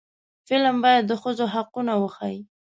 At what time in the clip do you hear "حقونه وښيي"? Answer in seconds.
1.53-2.39